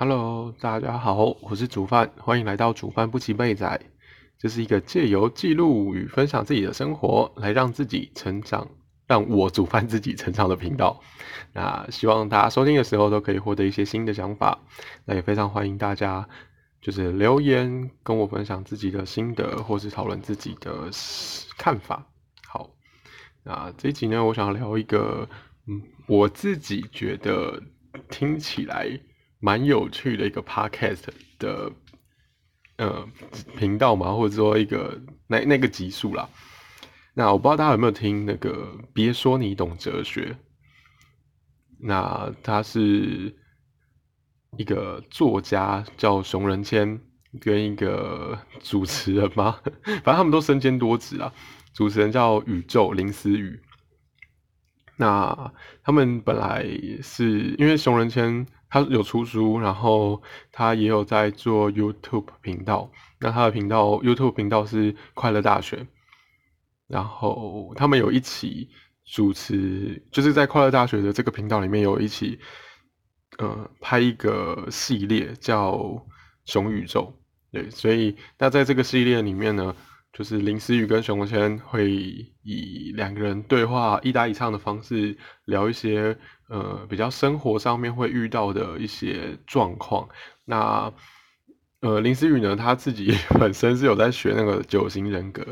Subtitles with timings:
[0.00, 3.80] Hello，大家好，我是煮饭，欢迎来到煮饭不齐妹仔。
[4.38, 8.68] 这是一个借由记录与分享自己的生活，来让自己成长，
[9.08, 11.00] 让我煮饭自己成长的频道。
[11.52, 14.60] 那希望大家收听的时候都可以获得一些新的想法。
[15.04, 16.28] 那也非常欢迎大家
[16.80, 20.88] 就是留言跟我分享自己的心得，或是讨论自己的
[21.56, 22.06] 看法。
[22.46, 22.70] 好，
[23.42, 25.28] 那这一集呢，我想聊一个，
[25.66, 27.60] 嗯，我自己觉得
[28.08, 28.88] 听起来。
[29.40, 31.04] 蛮有趣的一个 podcast
[31.38, 31.70] 的
[32.76, 33.08] 呃
[33.56, 36.28] 频道嘛，或者说一个那那个集数啦。
[37.14, 38.76] 那我不知道大家有没有听那个？
[38.92, 40.36] 别说你懂哲学。
[41.80, 43.36] 那他是
[44.56, 47.00] 一个作家叫熊仁谦，
[47.40, 51.32] 跟一个主持人嘛，反正他们都身兼多职啊。
[51.72, 53.60] 主持人叫宇宙林思雨。
[54.96, 55.52] 那
[55.84, 56.66] 他们本来
[57.02, 58.46] 是因为熊仁谦。
[58.68, 60.22] 他有出书，然后
[60.52, 62.90] 他也有在做 YouTube 频道。
[63.20, 65.86] 那他的频道 YouTube 频道是快乐大学，
[66.86, 68.68] 然后他们有一起
[69.04, 72.38] 主持，就是在快乐大学的这个频道里面有一起，
[73.38, 76.06] 呃，拍一个系列叫
[76.44, 77.12] 熊宇宙。
[77.50, 79.74] 对，所以那在这个系列里面呢。
[80.18, 81.92] 就是林思雨跟熊文谦会
[82.42, 90.08] 以两个人对话一搭一唱的方式聊一些呃比较生活上面会遇到的一些状况。
[90.44, 90.92] 那
[91.82, 95.46] 呃林思雨呢，他自己 本身是有在学那个九型人格，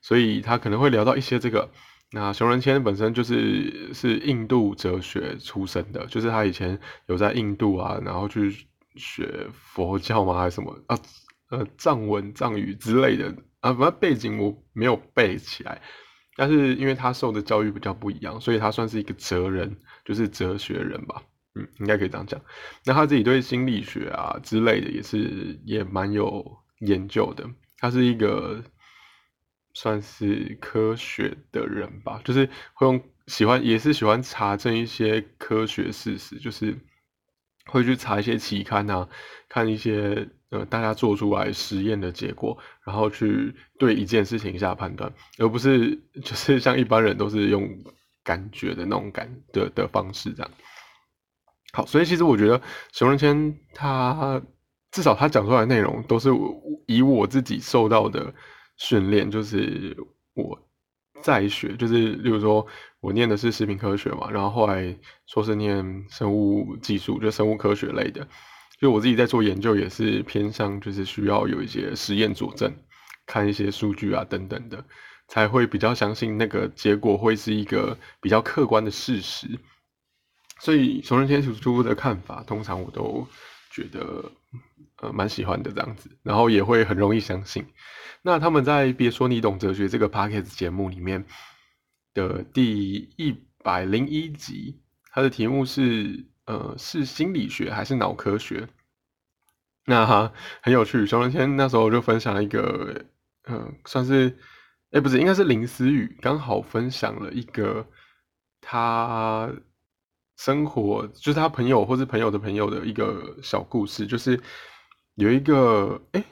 [0.00, 1.68] 所以他可能会聊到一些这个。
[2.12, 10.96] 那熊仁谦本身就是是印度哲学出身的，就是他以前有在印度啊，然后去学佛教吗还是什么啊
[11.50, 13.34] 呃藏文藏语之类的。
[13.68, 15.82] 啊，反正背景我没有背起来，
[16.36, 21.22] 但是因为他受的教育比较不一样，所以他算是一个哲人，就是哲学人吧，
[21.54, 22.40] 嗯，应该可以这样讲。
[22.84, 27.44] 那他自己对心理学啊之类的也是也蛮有研究的，
[27.78, 28.64] 他是一个
[29.74, 36.78] 算是科学的人吧，就是会用喜欢也是喜欢查证一些科学事实，就是
[37.66, 39.08] 会去查一些期刊啊，
[39.48, 40.30] 看一些。
[40.50, 45.94] 呃，大家做出来实验的结果，然后去对一件事情下判断，而不是
[46.24, 47.68] 就是像一般人都是用
[48.24, 50.50] 感觉的那种感的的方式这样。
[51.72, 52.60] 好，所以其实我觉得
[52.92, 54.40] 熊仁谦他
[54.90, 56.30] 至少他讲出来的内容都是
[56.86, 58.32] 以我自己受到的
[58.78, 59.94] 训练，就是
[60.32, 60.58] 我
[61.22, 62.66] 在学，就是例如说
[63.00, 68.26] 我念的是食品科学嘛，然后后来说是念生物技术，就生物科学类的。
[68.80, 72.72] 就我自己在做研究，也是偏向就是需要有一些实验佐证，
[73.26, 74.84] 看一些数据啊等等的，
[75.26, 79.58] 才会比较相信那个结果会是一个比较客观的事实。
[80.60, 83.26] 所以熊仁天提出的看法，通常我都
[83.72, 84.30] 觉得
[85.02, 87.66] 呃蛮喜欢的这样子，然后也会很容易相信。
[88.22, 91.24] 那他们在别说你懂哲学这个 p o c k e t 节目里面
[92.14, 96.28] 的第一百零一集，它的题目是。
[96.48, 98.66] 呃，是心理学还是脑科学？
[99.84, 100.32] 那哈
[100.62, 101.06] 很有趣。
[101.06, 103.04] 熊仁谦那时候就分享了一个，
[103.44, 104.38] 嗯，算是，
[104.90, 107.86] 哎，不是，应该是林思雨刚好分享了一个
[108.62, 109.52] 他
[110.38, 114.40] 生活，就是他朋友或是朋友的朋友的一个小故事，就是
[115.16, 116.24] 有一个，哎，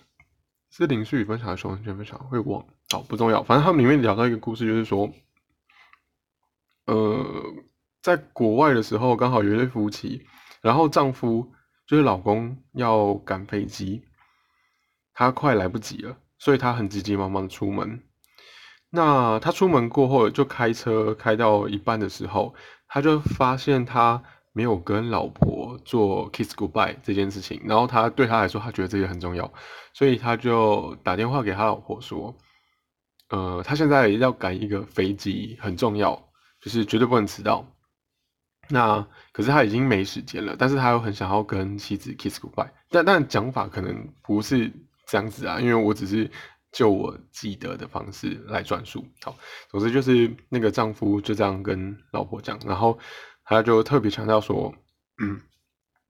[0.70, 5.12] 是林思雨分享的，熊仁谦分享会忘，好不重要，反正他们里面聊到一个故事，就是说，
[6.86, 7.65] 呃。
[8.06, 10.24] 在国外的时候，刚好有一对夫妻，
[10.60, 11.52] 然后丈夫
[11.88, 14.00] 就是老公要赶飞机，
[15.12, 18.00] 他快来不及了，所以他很急急忙忙的出门。
[18.90, 22.54] 那他出门过后，就开车开到一半的时候，
[22.86, 24.22] 他就发现他
[24.52, 29.52] 没有跟老婆做 kiss goodbye 这件事情，然后他对他来说，他觉得这个很重要，
[29.92, 32.32] 所以他就打电话给他老婆说
[33.30, 36.14] ：“呃，他现在要赶一个飞机，很重要，
[36.60, 37.66] 就是绝对不能迟到。”
[38.68, 44.72] 那可是他已经没时间了，但是他又很想要跟妻子 kiss goodbye，但但讲法可能不是
[45.06, 46.28] 这样子啊，因为我只是
[46.72, 49.06] 就我记得的方式来转述。
[49.22, 49.36] 好，
[49.70, 52.98] 总之就是那个丈夫就这样跟老婆讲，然后
[53.44, 54.74] 他就特别强调说，
[55.22, 55.40] 嗯，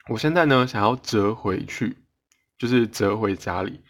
[0.08, 1.98] 我现在呢想要折回去，
[2.58, 3.82] 就是折回家里，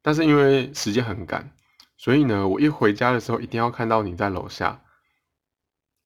[0.00, 1.50] 但是因为时间很赶，
[1.96, 4.80] 所以呢我一回家的时候一定要看到你在楼下，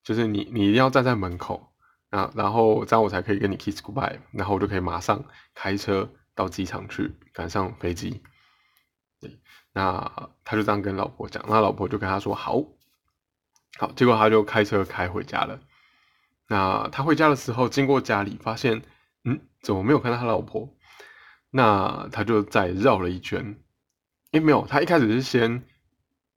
[0.03, 1.73] 就是你你一定要站在门口。
[2.11, 5.25] 啊，然后这样我才可以跟你 kiss goodbye，然后我就可以马上
[5.55, 8.23] 开车到机场去赶上飞机。
[9.21, 9.39] 对，
[9.73, 12.63] 那他就这样跟老婆讲，那老婆就跟他说好，
[13.79, 15.61] 好，结果他就开车开回家了。
[16.49, 18.83] 那他回家的时候经过家里，发现
[19.25, 20.73] 嗯，怎么没有看到他老婆？
[21.51, 23.59] 那他就再绕了一圈，
[24.33, 25.65] 诶，没有，他一开始是先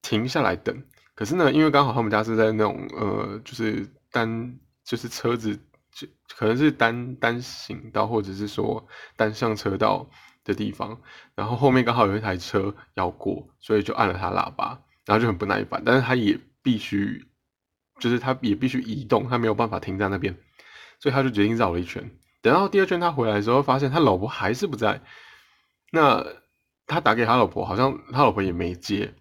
[0.02, 0.84] 停下来等，
[1.14, 4.58] 可是呢，因为刚好他们家是在那种呃，就是单
[4.90, 5.56] 就是车子
[5.92, 10.10] 就可能是单单行道或者是说单向车道
[10.44, 11.00] 的地方，
[11.36, 17.28] 然后后面刚好有一台车要过，所以就按了他喇叭，然后就很不耐烦，但是他也必须，
[18.00, 20.36] 就是他也必须移动，他没有办法停在那边，
[21.00, 22.10] 所以他就决定绕了一圈。
[22.42, 25.04] 等到第二圈他回来的时候，发现他老婆还是不在。
[25.92, 26.26] 那
[26.88, 29.14] 他打给他老婆，好像他老婆也没接。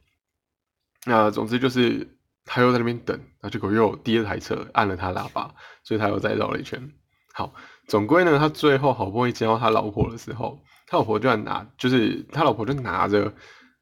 [1.04, 2.17] 那总之就是
[2.50, 5.54] 他又在那边等，然后结果又第二台车按了他喇叭，
[5.84, 6.90] 所以他又再绕了一圈。
[7.34, 7.52] 好，
[7.86, 13.32] 总归呢，他最后好不容易接到他老婆的时候，他老婆就拿，就是他老婆就拿着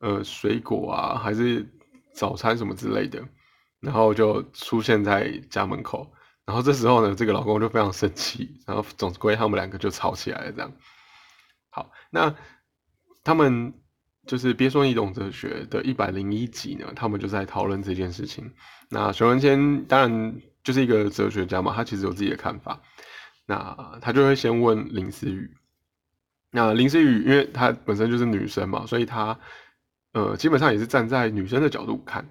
[0.00, 1.66] 呃水果啊，还是
[2.12, 3.22] 早餐什么之类的，
[3.80, 6.12] 然后就出现在家门口。
[6.44, 10.52] 然后这时候呢，这个老公就非常生气，然后总归他们两个就吵起来了。
[10.52, 10.72] 这样，
[11.70, 12.34] 好，那
[13.24, 13.74] 他们
[14.26, 18.52] 就是别说你懂哲学的一百零一集呢，他们就在讨论这件事情。
[18.90, 20.34] 那熊文谦当然
[20.64, 22.81] 就是一个哲学家嘛，他其实有自己的看法。
[23.46, 25.50] 那他就会先问林思雨，
[26.50, 29.38] 那林思雨因为她本身就是女生嘛，所以她
[30.12, 32.28] 呃基本上也是站在女生的角度看。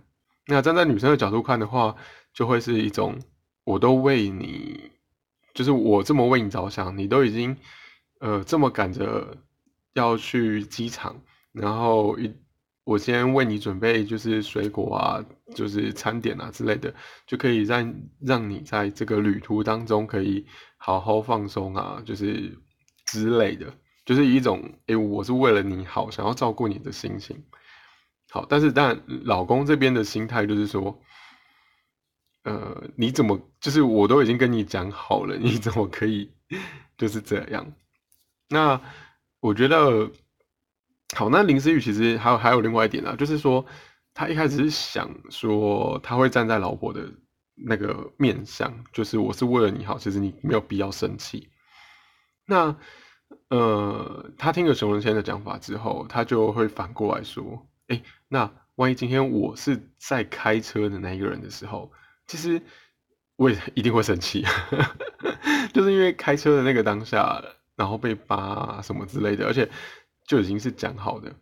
[0.47, 1.95] 那站在女生的角度看的话，
[2.33, 3.18] 就会是一种。
[3.63, 4.92] 我都为你，
[5.56, 7.57] 就是我这么为你着想，你都已经，
[8.19, 9.38] 呃，这么赶着
[9.95, 11.19] 要去机场，
[11.56, 12.31] 然后一
[12.84, 15.25] 我先为你准备就是水果啊，
[15.56, 16.94] 就是餐点啊之类的，
[17.25, 20.46] 就可以让让你在这个旅途当中可以
[20.78, 22.57] 好好放松啊，就是
[23.06, 23.74] 之类的，
[24.06, 27.44] 就是一种，诶，我是为了你好，想要照顾你的心情。
[28.30, 31.02] 好，但是但老公这边的心态就是说。
[32.48, 36.30] 呃，你怎么就是我都已经跟你讲好了，你怎么可以
[36.96, 37.74] 就是这样？
[38.50, 38.80] 那
[39.40, 40.12] 我觉得
[41.13, 43.66] 好，那林思雨其实还有还有另外一点啊，就是说
[44.13, 47.12] 他一开始是想说他会站在老婆的
[47.56, 51.50] 那个面相，就是我是为了你好，其实你没有必要生气。
[52.48, 52.75] 那
[53.50, 61.92] 呃，他听了熊仁谦的讲法之后，他就会反过来说，哎，那万一今天我是在开车的那一个人的时候。
[62.28, 62.60] 其实
[63.36, 64.44] 我也一定会生气，
[65.72, 67.40] 就是因为开车的那个当下，
[67.75, 69.69] 然后被扒什么之类的，而且
[70.27, 71.33] 就已经是讲好的。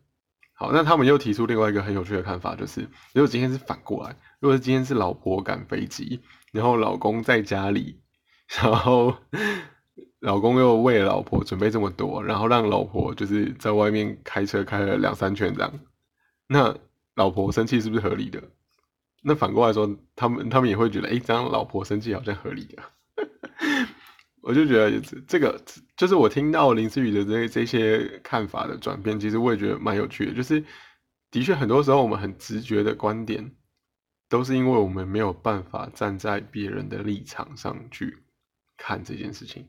[0.55, 2.81] 好，那他们又提出另外一个很有趣的看法，就是
[3.13, 6.21] 如果今天是反过来，如果是今天是老婆赶飞机，
[6.51, 7.99] 然后老公在家里，
[8.61, 9.15] 然后
[10.19, 15.79] 老公又为老婆准备这么多，然后让老婆就是在外面开车开了两三圈这样，
[16.47, 16.77] 那
[17.15, 18.41] 老婆生气是不是合理的？
[19.23, 22.83] 那反过来说，他们他们也会觉得，哎，这样老婆生气好像合理的。
[24.43, 25.59] 我就觉得这个
[25.95, 30.33] 就是我听到林思雨的这这些看法的转变，其实我也觉得蛮有趣的。
[30.33, 30.63] 就是
[31.31, 33.51] 的确很多时候我们很直觉的观点，
[34.29, 38.17] 都是因为我们没有办法站在别人的立场上去
[38.77, 39.67] 看这件事情。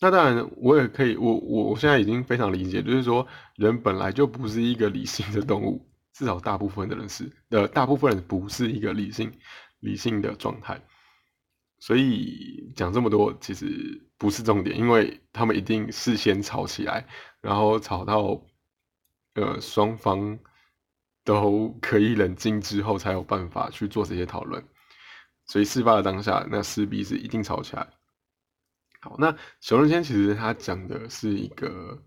[0.00, 3.26] 那当然，我也可以，我我我现在已经非常理解，就是说
[3.56, 5.86] 人本来就不是一个理性的动物。
[6.14, 9.32] 至少大部分的人是，呃，大部分人不是一个理性、
[9.80, 10.78] 理性的状态，
[11.82, 17.04] 所以讲这么多其实不是重点，因为他们一定事先吵起来，
[17.40, 18.40] 然后吵到，
[19.34, 20.38] 呃，双方
[21.24, 24.64] 都可以冷静之后，才有办法去做这些讨论。
[25.46, 27.84] 所以事发的当下，那势必是一定吵起来。
[29.00, 32.00] 好，那熊仁谦其实他讲的是一个，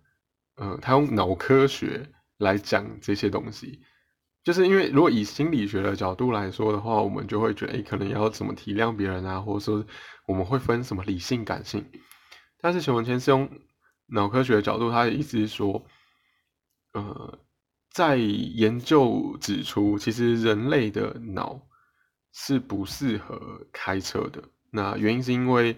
[0.56, 3.82] 呃，他用脑科学来讲这些东西。
[4.46, 9.84] 就是因为如果以心理学的角度来说的话，我们就会觉得，哎，可能要怎么体谅别人啊，或者说
[10.28, 11.84] 我们会分什么理性、感性。
[12.62, 13.50] 但是熊文谦是用
[14.06, 15.84] 脑科学的角度，他的意思是说，
[16.94, 17.40] 呃，
[17.90, 21.60] 在研究指出，其实人类的脑
[22.32, 24.44] 是不适合开车的。
[24.70, 25.76] 那原因是因为，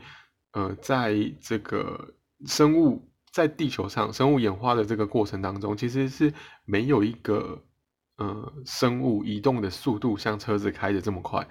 [0.52, 2.14] 呃，在这个
[2.46, 6.34] 生物在地球上生物演化的这个过程当中，其实是
[6.66, 7.64] 没有一个。
[8.18, 11.48] 呃，生物移动的速度像车子开的这么快，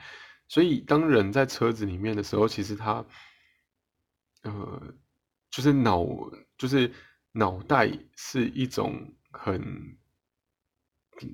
[0.48, 3.04] 所以当人在车子里面的时候，其实他，
[4.42, 4.94] 呃，
[5.48, 6.04] 就是脑，
[6.58, 6.92] 就是
[7.30, 9.96] 脑袋是一种很，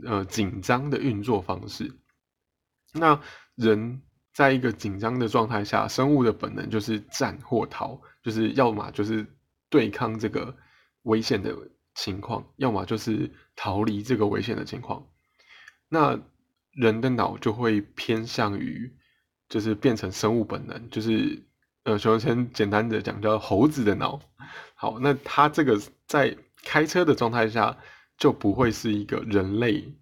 [0.04, 1.90] 呃，紧张的运作方式。
[2.92, 3.18] 那
[3.54, 4.02] 人
[4.34, 9.26] 在一个紧张的状态下，生物的本能就是战或逃，就是要么就是
[9.70, 10.54] 对抗这个
[11.04, 11.56] 危险的
[11.94, 15.06] 情况，要么就是逃离这个危险的情况。
[15.92, 16.18] 那
[16.72, 18.90] 人的脑就会偏向于，
[19.46, 21.42] 就是变成生物本能，就是
[21.84, 24.18] 呃，熊先简单的讲叫猴子的脑。
[24.74, 26.34] 好，那它这个在
[26.64, 27.76] 开车的状态下
[28.16, 29.94] 就不会是一个人类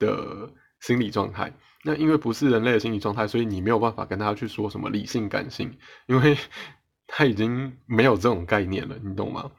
[0.00, 1.52] 的心理状态。
[1.84, 5.78] 那因为不是人类的心理状态，所以你没有办法跟他去说什么理性感性，
[6.08, 6.36] 因为
[7.06, 9.52] 他已经没有这种概念了，你懂吗？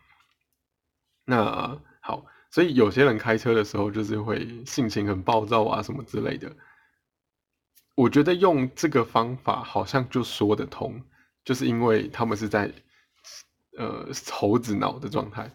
[1.24, 1.81] 那，
[2.55, 6.50] 所以有些人开车的时候就是会性情很暴躁啊，什么之类的。
[7.95, 11.01] 我觉得用这个方法好像就说得通，
[11.43, 12.71] 就是因为他们是在
[13.77, 15.51] 呃猴子脑的状态。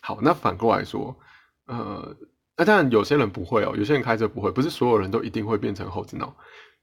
[0.00, 1.18] 好，那反过来说，
[1.64, 2.16] 呃。
[2.56, 6.34] 那当然，有些人不会哦，有些人开车不会，不是所有人都一定会变成猴子脑。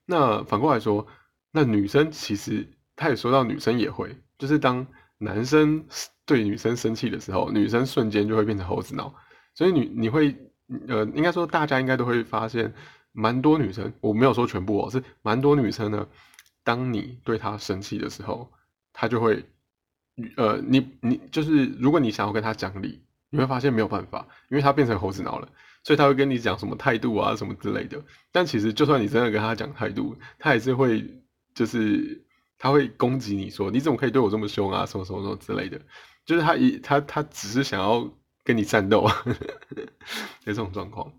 [0.05, 1.07] 那反过来说，
[1.51, 4.85] 那女生其实他也说到，女生也会，就是当
[5.17, 5.83] 男生
[6.25, 9.15] 对女生生气的时候，女生瞬间就会变成猴子脑。
[9.55, 10.35] 所以你你会
[10.87, 12.73] 呃，应该说大家应该都会发现，
[13.11, 16.07] 蛮多女生，我没有说全部哦，是蛮多女生呢，
[16.63, 18.51] 当你对她生气的时候，
[18.91, 19.45] 她就会
[20.37, 23.01] 呃，你你就是如果你想要跟她讲理。
[23.35, 25.49] 你会发现没有办法，因为她变成猴子脑了，
[25.83, 27.99] 所以他会跟你讲什么态度啊什么之类的。
[28.31, 31.03] 但其实就算你真的跟他讲态度，他也是会
[31.55, 32.23] 就是
[32.59, 35.81] 他会攻击你说你怎么可以对我这么凶啊什么什么什么之类的。
[36.27, 38.07] 就是他一他他只是想要
[38.43, 39.15] 跟你战斗啊，
[40.45, 41.11] 有这种状况。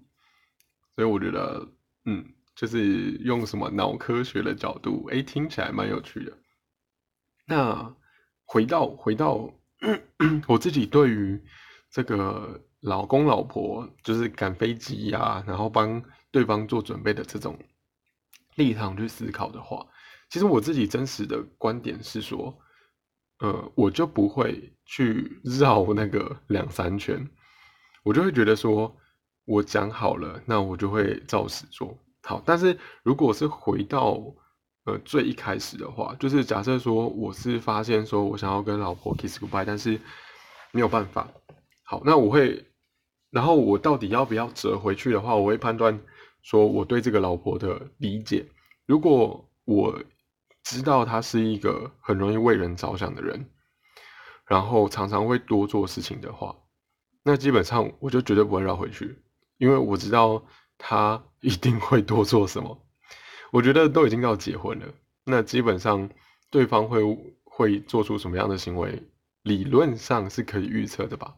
[0.94, 1.68] 所以我觉得
[2.04, 6.36] 嗯，就是用什么脑科学的角度，哎，听起来蛮有趣的。
[7.46, 7.94] 那
[8.44, 9.52] 回到回到
[10.48, 11.42] 我自己对于。
[11.90, 16.02] 这个老公老婆就是赶飞机呀，然后帮
[16.32, 17.56] 对方做准备的这种
[18.56, 19.86] 立场去思考的话，
[20.28, 22.58] 其实我自己真实的观点是说，
[23.44, 27.28] 呃，我就不会去绕那个两三圈，
[28.02, 28.96] 我就会觉得说，
[29.44, 32.42] 我讲好了，那我就会照实做好。
[32.46, 34.18] 但是如果是回到
[34.86, 40.00] 呃最一开始的话，就是假设说我是发现说我想要跟老婆 kiss goodbye，但是
[40.72, 41.28] 没有办法。
[41.82, 42.64] 好，那我会，
[43.28, 46.00] 然后我到底要不要折回去的话，我会判断
[46.40, 48.46] 说我对这个老婆的理解。
[48.86, 50.02] 如果我
[50.64, 53.48] 知道他是一个很容易为人着想的人，
[54.46, 56.56] 然后常常会多做事情的话，
[57.22, 59.22] 那基本上我就绝对不会绕回去，
[59.58, 60.42] 因为我知道
[60.78, 62.80] 他 一定会多做什么。
[63.52, 64.86] 我觉得都已经要结婚了，
[65.24, 66.10] 那基本上
[66.50, 67.00] 对方会
[67.44, 69.02] 会做出什么样的行为，
[69.42, 71.36] 理论上是可以预测的吧。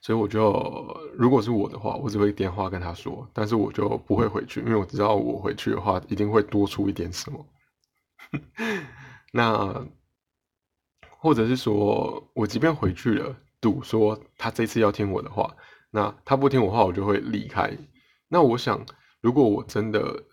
[0.00, 7.44] 所以我就，如果是我的话，我只会电话跟他说，但是我就不会回去，因为我知道我回去的话一定会多出一点什么。
[9.32, 9.86] 那，
[11.18, 15.54] 或者是说我即便回去了，赌说他这次要听我的话，
[15.90, 17.76] 那他不听我话，我就会离开。
[18.28, 18.84] 那我想，
[19.20, 20.24] 如果我真的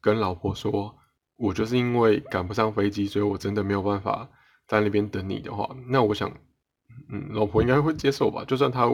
[0.00, 0.96] 跟老婆说，
[1.36, 4.28] 我就是因为赶不上飞机，所以我真的没有办法
[4.66, 6.30] 在那边等你的话，那我想。
[7.10, 8.44] 嗯，老婆应该会接受吧？
[8.44, 8.86] 就算他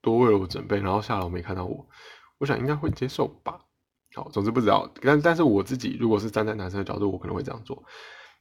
[0.00, 1.86] 多为了我准备，然后下楼没看到我，
[2.38, 3.60] 我想应该会接受吧。
[4.14, 4.92] 好，总之不知道。
[5.00, 7.82] 但但是我自己如果是站在男生的角度，我可能会这样做。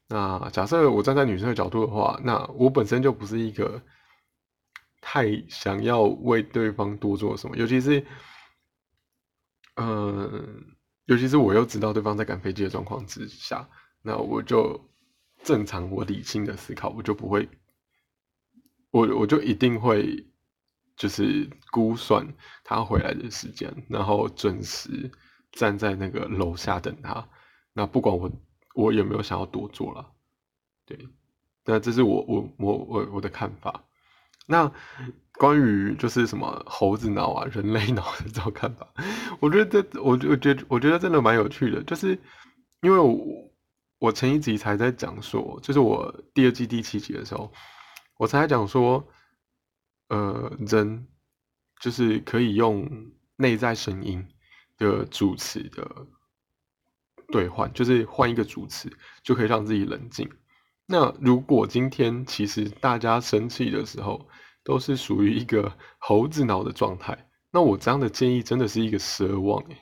[0.08, 3.82] 那假设我站在女生的角度的话，那我本身就不是一个
[5.00, 8.06] 太想要为对方多做什么，尤其是，
[9.76, 10.76] 嗯，
[11.06, 13.70] 尤其是我又知道对方在赶飞机的状况之下，
[14.02, 14.90] 那我就
[15.44, 17.48] 正常我理性的思考，我就不会。
[18.92, 20.28] 我我就一定会，
[20.98, 22.28] 就是估算
[22.66, 25.10] 他回来的时间，然后准时
[25.52, 27.28] 站在那个楼下等他。
[27.74, 28.32] 那不管我
[28.76, 30.12] 我有没有想要多做了，
[30.86, 31.08] 对，
[31.66, 33.84] 那这是我我我我我的看法。
[34.48, 34.72] 那
[35.34, 38.88] 关于就是什么猴子脑啊、人类脑的这种看法，
[39.40, 42.20] 我觉得我我觉得我觉得真的蛮有趣的，就是
[42.82, 43.52] 因为我
[44.00, 47.52] 我前一集才在讲说，就是我第二季第七集的时候。
[48.18, 49.08] 我才讲说，
[50.10, 51.08] 呃，人
[51.80, 52.88] 就是可以用
[53.36, 54.28] 内在声音
[54.82, 55.88] 的主持的
[57.32, 58.92] 兑换，就是换一个主持
[59.24, 60.28] 就可以让自己冷静。
[60.88, 64.28] 那如果今天其实大家生气的时候
[64.64, 69.78] 都是属于一个猴子脑的状态，那我这样的建议真的是一个奢望哎。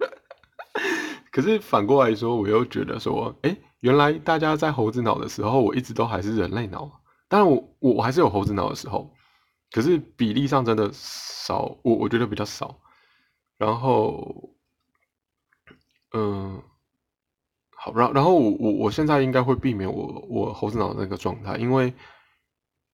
[1.30, 7.02] 可是反过来说，我又觉得说，哎，原来大家在猴子脑的时候，我一直都还是人类脑。
[7.28, 9.12] 当然，我我我还是有猴子脑的时候，
[9.72, 12.80] 可是比例上真的少，我我觉得比较少。
[13.64, 14.54] 然后，
[16.12, 16.62] 嗯，
[17.70, 21.94] 好，然然后我我我现在应该会避免我我猴子脑的那个状态，因为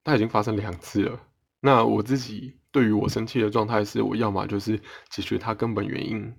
[0.05, 1.21] 它已经发生两次了。
[1.61, 6.33] 那我自己对于我生气的状态是，我要么就是解决它根本原因，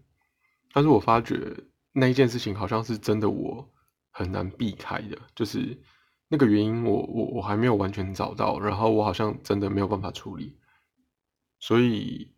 [0.72, 1.38] 但是我发觉
[1.92, 3.70] 那一件事情好像是真的我
[4.12, 5.78] 很难避开的，就是。
[6.34, 10.58] 那个原因我我我还没有完全找到，然后我好像真的没有办法处理，
[11.60, 12.31] 所以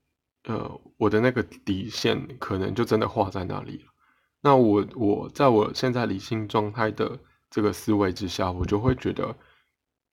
[0.44, 3.86] 呃，我的那个底线可能就真的画在那里了。
[4.42, 7.18] 那我我在我现在理性状态的
[7.50, 9.36] 这个思维之下，我就会觉得，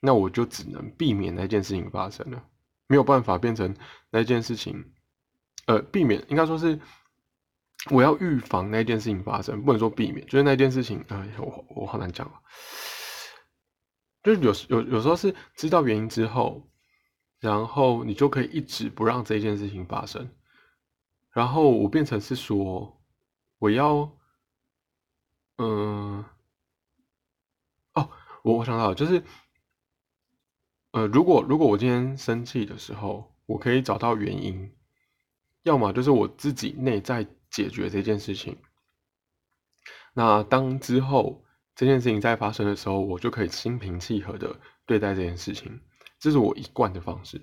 [0.01, 2.45] 那我就只能避免那件事情发生了，
[2.87, 3.75] 没有办法变成
[4.11, 4.93] 那件事情，
[5.67, 6.79] 呃，避免应该说是
[7.91, 12.35] 我要预防那件事情发生，不能说避免，就是那件事情，哎，我我好难讲啊，
[14.23, 16.70] 就是有有有时候是知道原因之后，
[17.41, 20.31] 然后你就可以一直不让这件事情发生，
[21.33, 23.03] 然后我变成是说
[23.59, 24.17] 我要。
[25.63, 26.25] 嗯，
[27.93, 28.11] 哦，
[28.43, 29.23] 我我想到就是，
[30.93, 34.75] 呃，如果如果我今天生气的时候，我可以找到原因，
[35.65, 38.57] 要么就是我自己内在解决这件事情。
[40.15, 41.45] 那当之后
[41.75, 45.83] 这件事情再发生的时候，我就可以心平气和的对待这件事情，
[46.21, 47.41] 这是我一贯的方式。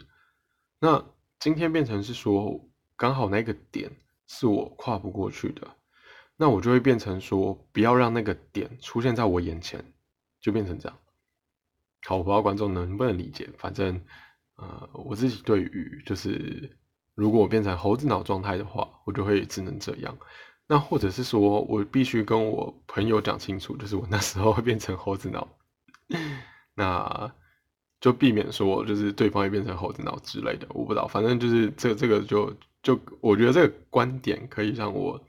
[0.79, 1.03] 那
[1.39, 2.63] 今天变成是说，
[2.95, 3.91] 刚好那个点
[4.27, 5.67] 是我跨不过去的。
[6.37, 9.83] 那我就会变成说，不要让那个点出现在我眼前，
[10.39, 10.97] 就变成这样。
[12.05, 13.49] 好，我不知道观众能不能理解。
[13.57, 13.99] 反正，
[14.57, 16.77] 呃，我自己对于就是，
[17.15, 20.15] 如果我变成猴子脑状态的话，我就会只能这样。
[20.67, 25.47] 那或者是说我必须跟我朋友讲清楚，就是我那时候会变成猴子脑，
[26.75, 27.33] 那
[28.11, 30.67] 就避免说就是对方会变成猴子脑之类的。
[30.69, 35.21] 我不知道，反正就是这这个就就我觉得这个观点可以让我。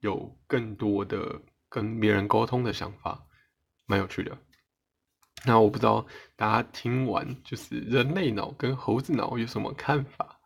[0.00, 3.24] 有更多的跟别人沟通的想法，
[3.86, 4.36] 蛮有趣的。
[5.46, 6.04] 那我不知道
[6.36, 10.38] 大家听完就是人类脑跟猴子脑有什么看法？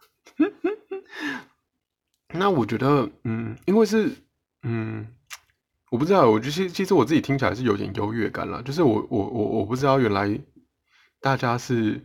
[2.32, 4.12] 那我觉得，嗯，因为是，
[4.62, 5.04] 嗯，
[5.90, 8.62] 我不知道，我其实其实我自己听起来是有点优越感了。
[8.62, 10.40] 就是我我我我不知道原来
[11.20, 12.04] 大家是，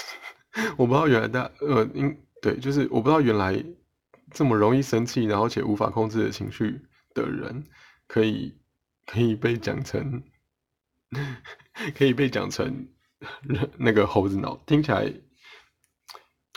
[0.76, 3.64] 我不知道原来大呃，因对，就是我不知道原来。
[4.34, 6.80] 这么容易生气，然后且无法控制的情绪
[7.12, 7.64] 的人，
[8.08, 8.56] 可以
[9.04, 10.22] 可以被讲成，
[11.94, 12.88] 可以被讲成
[13.76, 15.12] 那个猴子脑，听起来，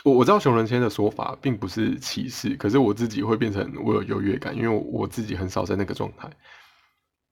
[0.04, 6.30] 我我知道熊仁谦的说法并不是歧视，可是我自己会变成我有优越感，因为我自己很少在那个状态。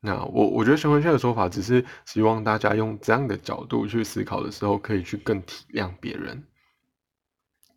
[0.05, 6.47] 那我我觉得熊仁谦的说法只是希望大家用这样的角度去思考的时候，可以去更体谅别人，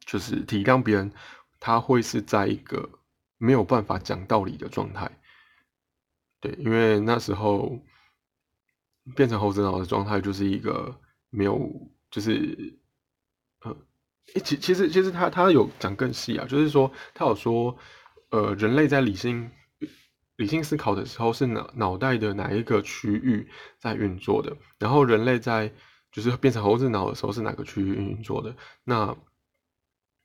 [0.05, 1.09] 就是体谅别人。
[1.59, 2.87] 他会是在一个
[3.37, 5.09] 没有办法讲道理的状态，
[6.39, 7.79] 对，因为那时候
[9.15, 11.71] 变成猴子脑的状态就是一个没有，
[12.11, 12.77] 就是
[13.61, 13.75] 呃，
[14.43, 17.75] 其其实其实他他有讲更细啊，就是说他有说，
[18.29, 19.49] 呃，人类在理性
[20.37, 25.73] 理性思考的时候是脑脑袋的哪一个区域在运作的，然后人类在
[26.11, 29.15] 就是变成猴子脑的时候是哪个区域运作的，那。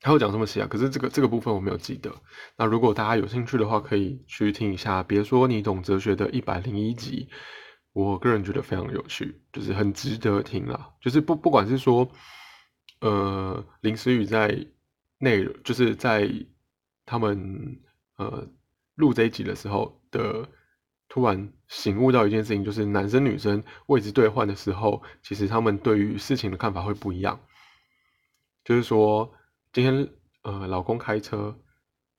[0.04, 2.12] 他会讲什么细啊，可是这个这个部分我没有记得。
[2.56, 5.00] 那如果大家有兴趣的话，可以去听一下。
[5.00, 7.28] 别说你懂哲学的一百零一集，
[7.92, 10.90] 我个人觉得非常有趣，就是很值得听啦。
[11.00, 12.10] 就是不不管是说，
[13.00, 14.66] 呃，林思雨在
[15.18, 16.28] 内容，就是在
[17.06, 17.80] 他们
[18.16, 18.48] 呃
[18.96, 20.48] 录这一集的时候的
[21.08, 27.40] 突然醒悟到一件事情，就是男生女生位置兑换的时候，其实他们对于事情的看法会不一样，
[28.62, 29.34] 就是说。
[29.74, 30.06] 今天，
[30.42, 31.58] 呃，老公开车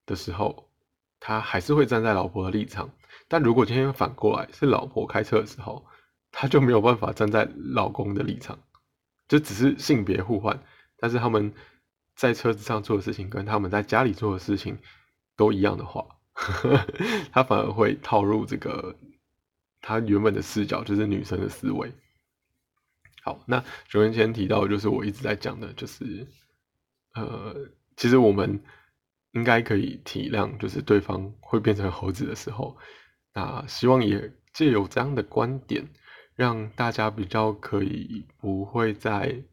[0.07, 0.71] 的时候，
[1.19, 2.89] 他还是会站在老婆的立场。
[3.27, 5.85] 但如果今天反过来是老婆开车的时候，
[6.31, 8.57] 他就没有办法站在老公的立场，
[9.27, 10.59] 就只是性别互换。
[10.97, 11.53] 但是他们
[12.15, 14.79] 在车子上做的事情跟他们在家里做的事情
[15.37, 16.03] 都一样的话，
[17.31, 18.95] 他反而会套入这个
[19.81, 21.91] 他原本的视角，就是女生的思维。
[23.23, 26.27] 好，那九年前提到就是我一直在讲的，就是。
[27.15, 28.59] 呃，其实我们
[29.33, 32.75] 应该可以体谅，就是对方会变成猴子的时候，
[33.35, 35.87] 那希望也借有这样的观点，
[36.35, 39.43] 让大家比较可以不会在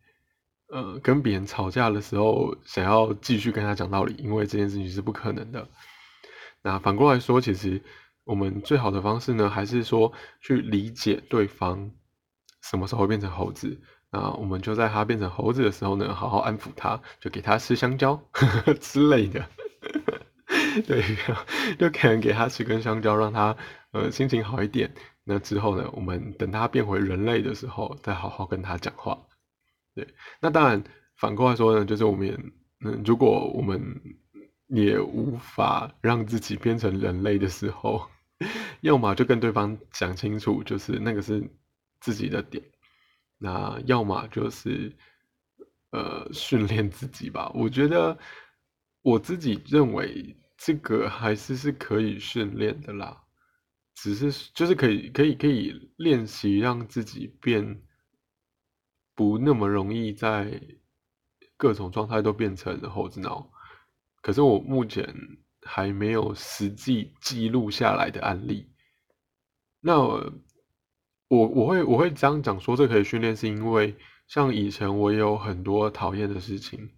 [0.68, 5.68] 呃跟别人吵架的时候，想要继续跟他讲道理，因为这件事情是不可能的。
[6.62, 7.82] 那反过来说，其实
[8.24, 11.90] 我们最好的方式呢，还是说去理解对方
[12.62, 13.80] 什么时候会变成猴子。
[14.12, 18.20] 那我们就在他变成猴子的时候呢，好好安抚他，就给他吃香蕉
[18.80, 19.48] 之类的，
[20.86, 21.02] 对，
[21.78, 23.56] 就可能给他吃根香蕉，让他
[23.92, 24.92] 呃心情好一点。
[25.22, 29.16] 那之后呢，我们等他变回人类的时候，再好好跟他讲话。
[29.94, 30.08] 对，
[30.40, 30.82] 那当然
[31.16, 32.52] 反过来说呢，就是我们，
[32.84, 33.80] 嗯，如果我们
[34.70, 38.08] 也无法让自己变成人类的时候，
[38.80, 41.50] 要么就跟对方讲清楚，就是那个是
[42.00, 42.64] 自己的点。
[43.36, 44.96] 那要么就是
[45.90, 47.50] 呃训练自己吧。
[47.54, 48.16] 我觉得
[49.02, 53.24] 我自己认为这个还是是可以训练的啦，
[53.94, 57.82] 只是就是可以可以可以练习让自己变
[59.14, 60.62] 不那么容易在
[61.56, 63.50] 各种状态都变成猴子脑。
[64.20, 65.14] 可是我目前
[65.62, 68.70] 还没有实际记录下来的案例。
[69.80, 70.32] 那我
[71.28, 76.90] 我会我会这样讲说，这可以训练，是因为像以前我也有很多讨厌的事情，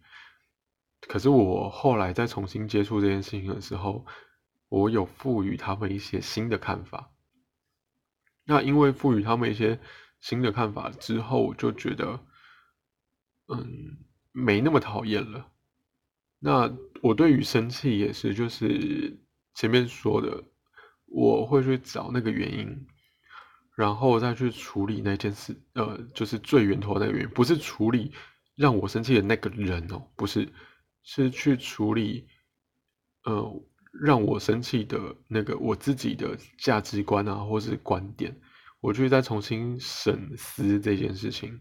[1.03, 4.05] 可是我后来再重新接触这件事情的时候，
[4.69, 7.13] 我有赋予他们一些新的看法。
[8.45, 9.79] 那因为赋予他们一些
[10.21, 12.19] 新的看法之后，我就觉得
[13.47, 13.99] 嗯
[14.33, 15.52] 没那么讨厌了。
[16.45, 19.17] 那我对于生气也是，就是
[19.55, 20.43] 前面说的，
[21.07, 22.85] 我会去找那个原因，
[23.77, 28.13] 然后再去处理那件事，呃，就是最源头那个原因，不是处理
[28.57, 30.53] 让我生气的那个人哦，不是，
[31.05, 32.27] 是去处理，
[33.25, 33.65] 呃，
[34.03, 38.37] 让我生气的那个我自己的价值观啊，或是观点，
[38.81, 41.61] 我去再重新审思这件事情，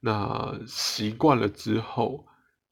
[0.00, 2.26] 那习惯了之后。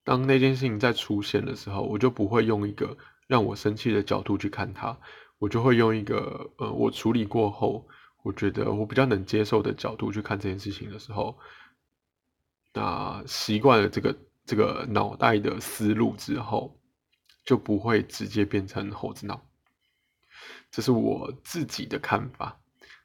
[0.05, 4.99] 当那件事情再出现的时候，我就不会用一个让我生气的角度去看它，
[5.39, 7.87] 我就会用一个呃，我处理过后，
[8.23, 11.39] 我觉得我比较能接受的角度去看这件事情的时候，
[12.73, 16.77] 那习惯了这个这个脑袋的思路之后，
[17.45, 19.41] 就不会直接变成猴子脑。
[20.71, 22.59] 这是我自己的看法。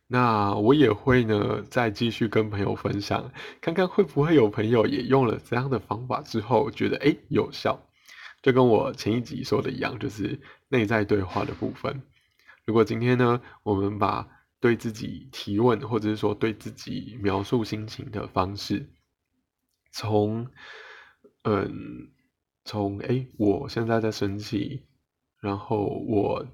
[0.09, 7.77] 那我也会呢，再继续跟朋友分享，看看会不会有朋友也用了这样的方法之后，觉得哎有效，
[8.41, 10.39] 就跟我前一集说的一样，就是
[10.69, 12.01] 内在对话的部分。
[12.63, 14.25] 如果今天呢，我们把
[14.61, 18.89] 对自己提问，或者是说对自己描述心情的方式，
[19.91, 20.47] 从
[21.43, 22.11] 嗯，
[22.63, 24.85] 从哎我现在在生气，
[25.41, 26.47] 然后我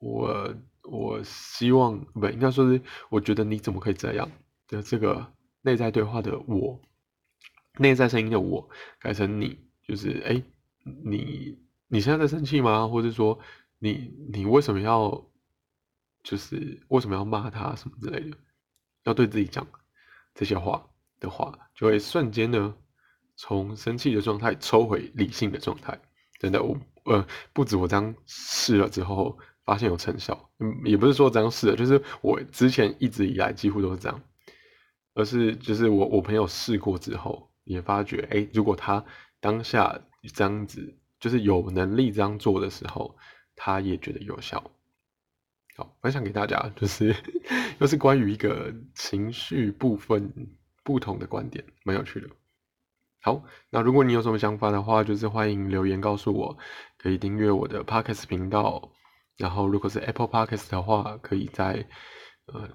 [0.00, 0.52] 我。
[0.84, 4.30] 我希望不应该说是，我觉得你怎么可以这样
[4.68, 6.78] 的这个内在对话的我，
[7.78, 8.68] 内在声音的我
[9.00, 10.42] 改成你，就是哎，
[11.04, 12.86] 你你现在在生气吗？
[12.86, 13.38] 或者说
[13.78, 15.26] 你你为什么要
[16.22, 18.36] 就是为什么要骂他什么之类的？
[19.04, 19.66] 要对自己讲
[20.34, 20.86] 这些话
[21.18, 22.76] 的话，就会瞬间呢
[23.36, 25.98] 从生气的状态抽回理性的状态。
[26.38, 29.38] 真的，我呃不止我这样试了之后。
[29.64, 34.22] 发现有成效，嗯，也不是说这样试的，就是我之前一直以来几乎都是这样，
[35.14, 39.04] 而是就是我我朋友试过之后也发觉，哎，如果他
[39.40, 40.00] 当下
[40.34, 43.16] 这样子，就是有能力这样做的时候，
[43.56, 44.70] 他也觉得有效。
[45.76, 47.14] 好，分享给大家，就是
[47.80, 50.32] 又是关于一个情绪部分
[50.84, 52.28] 不同的观点，蛮有趣的。
[53.22, 56.56] 好，那如果你有什么想法的话，就是欢迎留言告诉我，
[56.98, 58.92] 可以订阅我的 Podcast 频道。
[59.36, 61.86] 然后，如果是 Apple Podcast 的话，可以在
[62.46, 62.68] 呃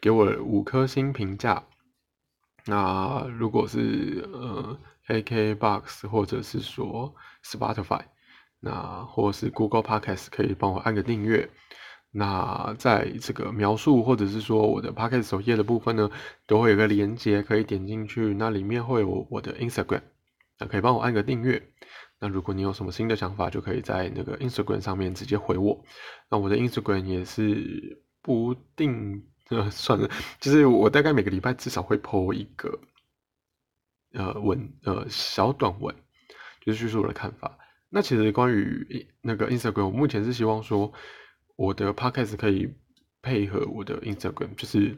[0.00, 1.64] 给我五颗星评价。
[2.66, 8.02] 那如果是呃 AK Box 或者是说 Spotify，
[8.60, 11.50] 那或是 Google Podcast，可以帮我按个订阅。
[12.10, 16.10] 那在这个描述或者是说我的 Podcast 首页的部分呢，
[16.46, 20.02] 都会有个连接，可以点进去，那里面会有我的 Instagram，
[20.58, 21.62] 那可以帮我按个订阅。
[22.24, 25.84] 那如果你有什么新的想法，就可以在那个 Instagram 上面直接回我。
[26.30, 30.08] 那我的 Instagram 也是不定，呃，算了，
[30.38, 32.78] 就是我大概每个礼拜至少会 po 一个，
[34.12, 35.92] 呃，文，呃，小短文，
[36.64, 37.58] 就是叙述我的看法。
[37.88, 40.92] 那其实关于那个 Instagram，我目前是希望说
[41.56, 42.72] 我的 Podcast 可以
[43.20, 44.96] 配合我的 Instagram，就是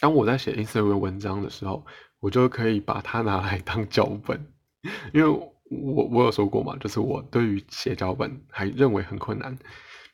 [0.00, 1.86] 当我在写 Instagram 文章的时候，
[2.18, 4.52] 我就可以把它拿来当脚本，
[5.14, 5.52] 因为。
[5.70, 9.58] 我我有说过嘛，就是我对于写脚本还认为很困难，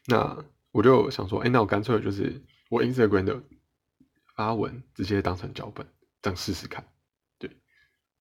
[0.06, 0.36] 那
[0.72, 3.42] 我就想说，哎，那我干脆就是我 Instagram 的
[4.36, 5.86] 发文直接当成脚本，
[6.22, 6.84] 这样试试看。
[7.38, 7.50] 对，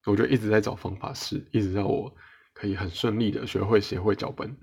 [0.05, 2.15] 我就一直在找方法试，一直让我
[2.53, 4.55] 可以很顺利的学会写会脚本。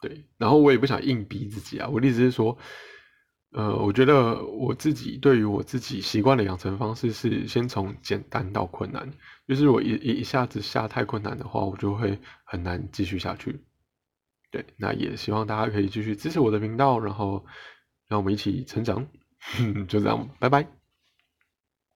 [0.00, 2.56] 对，然后我也不想硬逼自己啊，我的意思是说。
[3.54, 9.12] 呃，我觉得我自己对于我自己习惯的养成方式是先从简单到困难，
[9.54, 13.62] 就是我一一一下子下太困难的话，我就会很难继续下去。
[14.50, 17.44] 对，那也希望大家可以继续支持我的频道，然后
[18.08, 19.06] 让我们一起成长。
[19.88, 20.81] 就这样，拜拜。